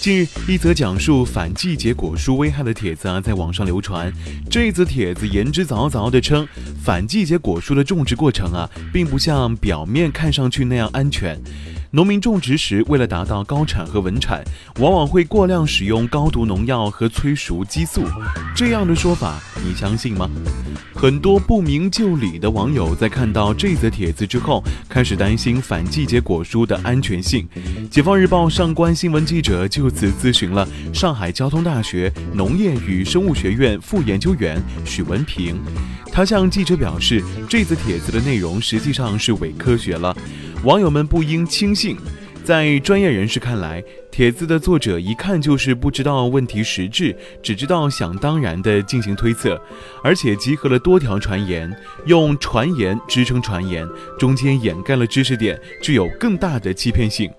[0.00, 4.12] 近日，一则讲述反季节果蔬危害的帖子啊，在网上流传。
[4.50, 6.46] 这则帖子言之凿凿地称，
[6.82, 11.40] 反季节果蔬的种植过程啊，并不像表面看上去那样安全。
[11.92, 14.44] 农民种植时，为了达到高产和稳产，
[14.80, 18.02] 往往会过量使用高毒农药和催熟激素。
[18.54, 20.28] 这样的说法，你相信吗？
[20.94, 27.46] 很多不明就里的网友在看到这则帖子之后，开始担心反季节果蔬的安全性。
[27.90, 35.56] 解放日报上官新闻记者就此咨询了上海交通大学农业与生物学院副研究员许文平。
[36.12, 40.16] 他向记者表示，这则帖子的内容实际上是伪科学了。
[40.64, 41.96] 网友们不应轻信，
[42.42, 43.82] 在专业人士看来，
[44.16, 49.60] 帖子的作者一看就是不知道问题实质，只知道想当然地进行推测，
[50.02, 51.70] 而且集合了多条传言，
[52.06, 53.86] 用传言支撑传言，
[54.18, 57.30] 中间掩盖了知识点，具有更大的欺骗性。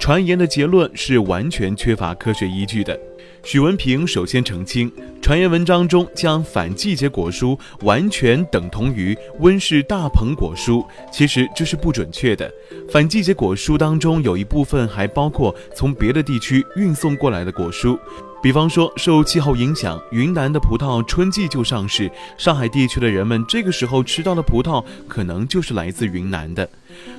[0.00, 2.98] 传言的结论是完全缺乏科学依据的。
[3.44, 12.50] 许文平首先澄清，传言文章中将反季节果蔬完全等同于温室大棚果蔬，其实这是不准确的。
[12.90, 17.96] 反季节果蔬当中有一部分还包括从别的地区运送过来的果蔬。
[18.42, 26.68] 比方说，受气候影响，云南的葡萄春季就上市，上海地区的人们这个时候吃到的葡萄可能就是来自云南的。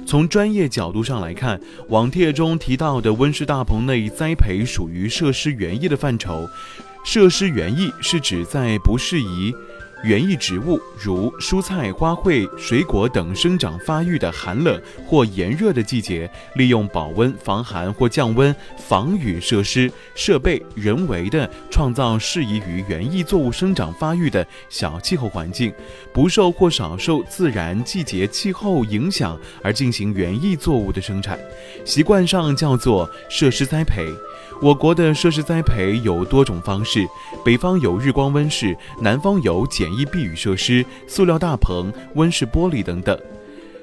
[0.05, 6.47] 从专业角度上来看，网帖中提到的温室大棚内栽培属于设施园艺的范畴，
[7.03, 9.51] 设施园艺是指在不适宜。
[10.03, 25.73] 园艺植物如蔬菜、花卉、水果等生长发育的寒冷或炎热的季节，利用保温、防寒或降温、防雨设施设备，人为的创造适宜于园艺作物生长发育的小气候环境，
[26.13, 31.39] 不受或少受自然季节气候影响而进行园艺作物的生产，
[31.83, 34.05] 习惯上叫做设施栽培。
[34.61, 37.05] 我国的设施栽培有多种方式，
[37.43, 43.15] 北方有日光温室，南方有简易避雨设施、塑料大棚、温室玻璃等等。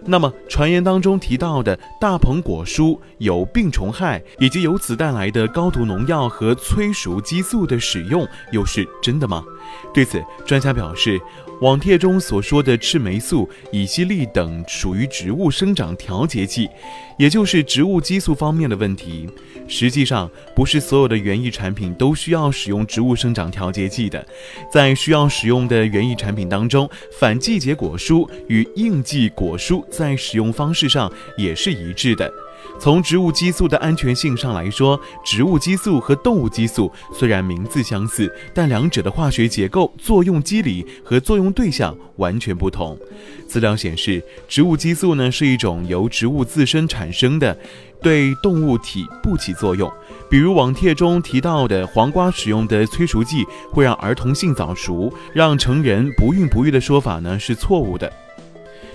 [0.04, 9.44] 那么，传言当中提到的大棚果蔬有病虫害，以及由此带来的高毒农药和催熟激素的使用，又是真的吗？
[9.92, 11.20] 对此，专家表示。
[11.60, 16.68] 网帖中所说的赤霉素、乙烯利等属于植物生长调节剂，
[17.16, 19.28] 也就是植物激素方面的问题。
[19.68, 24.26] 实际上，不是所有的园艺产品都需要使用植物生长调节剂的。
[24.72, 26.90] 在需要使用的园艺产品当中，
[27.20, 31.08] 反季节果蔬与应季果蔬在使用方式上
[31.38, 32.28] 也是一致的。
[32.78, 42.98] 从植物激素的安全性上来说，植物激素和动物激素虽然名字相似，但两者的化学结构、作用机理和作用对象完全不同。
[43.46, 47.56] 资料显示，植物激素呢是一种由植物自身产生的，
[48.00, 49.90] 对动物体不起作用。
[50.28, 58.10] 比如网帖中提到的黄瓜使用的催熟剂会让儿童性早熟，让成人不孕不育的说法呢是错误的。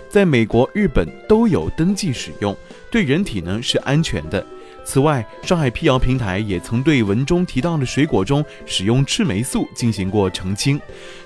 [0.09, 2.55] 在美国、日本都有登记使用，
[2.89, 4.45] 对人体呢是安全的。
[4.83, 10.79] 此外，上海辟谣平台也曾对文中提到的水果中使用赤霉素进行过澄清。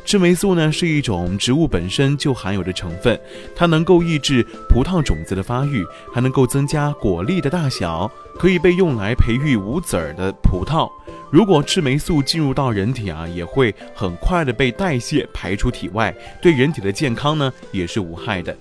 [0.04, 3.20] 赤霉素呢是一种植物本身就含有的成分，
[3.56, 10.90] 它能够抑制葡萄种子的发育，还能够增加果粒的大小，可以被用来培育无籽儿的葡萄。
[11.32, 18.56] 如果赤霉素进入到人体啊，也会很快的被代谢排出体外，对人体的健康呢也是无害的。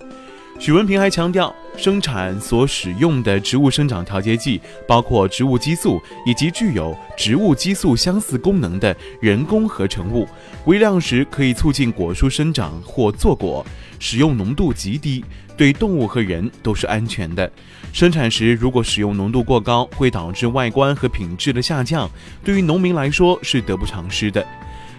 [0.59, 10.29] 许文平还强调，生产所使用的植物生长调节剂包括植物激素以及具有植物激素相似功能的人工合成物，
[10.67, 13.65] 微量时可以促进果蔬生长或坐果，
[14.01, 15.25] 使用浓度极低，
[15.57, 17.49] 对动物和人都是安全的。
[17.93, 22.11] 生产时如果使用浓度过高，会导致外观和品质的下降，
[22.43, 24.45] 对于农民来说是得不偿失的。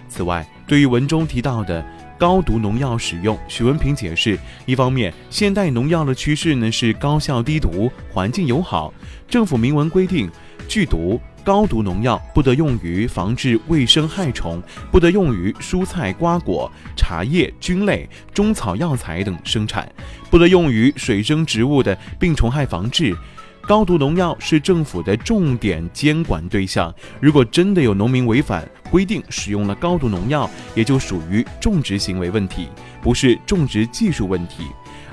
[0.08, 1.84] 此外，对于文中提到的。
[2.18, 8.94] 高毒农药使用，许文平解释：一方面，现代农药的趋势呢是高效低毒、环境友好。
[9.28, 10.30] 政府明文规定，
[10.68, 19.90] 剧毒、高毒农药不得用于防治卫生害虫，不得用于蔬菜、瓜果、茶叶、菌类、中草药材等生产，
[20.30, 23.16] 不得用于水生植物的病虫害防治。
[23.64, 32.68] 高毒农药是政府的重点监管对象，如果真的有农民违反规定使用了高毒农药，也就属于种植行为问题，
[33.00, 34.64] 不是种植技术问题。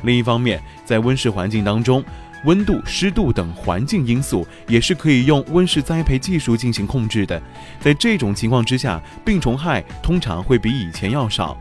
[0.01, 2.03] 另一方面，在温室环境当中，
[2.45, 7.41] 温度、湿度等环境因素也是可以用温室栽培技术进行控制的。
[7.79, 11.57] 在这种情况之下，病虫害通常会比以前要少。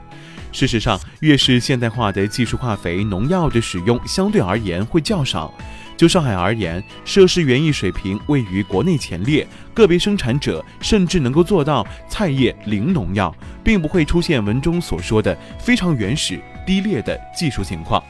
[0.50, 5.52] 事实上，越是现代化的技术化肥、农药的使用相对而言会较少。
[5.94, 13.34] 就上海而言，设施园艺水平位于国内前列，个别生产者甚至能够做到菜叶零农药，
[13.64, 18.02] 并不会出现文中所说的非常原始、低劣的技术情况。